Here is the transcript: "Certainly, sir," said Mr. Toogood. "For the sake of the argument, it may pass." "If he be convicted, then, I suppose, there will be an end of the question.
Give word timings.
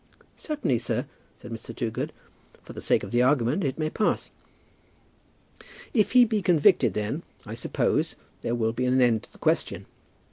"Certainly, 0.35 0.79
sir," 0.79 1.05
said 1.35 1.51
Mr. 1.51 1.75
Toogood. 1.75 2.11
"For 2.63 2.73
the 2.73 2.81
sake 2.81 3.03
of 3.03 3.11
the 3.11 3.21
argument, 3.21 3.63
it 3.63 3.77
may 3.77 3.91
pass." 3.91 4.31
"If 5.93 6.13
he 6.13 6.25
be 6.25 6.41
convicted, 6.41 6.95
then, 6.95 7.21
I 7.45 7.53
suppose, 7.53 8.15
there 8.41 8.55
will 8.55 8.73
be 8.73 8.85
an 8.87 8.99
end 8.99 9.25
of 9.25 9.31
the 9.31 9.37
question. 9.37 9.85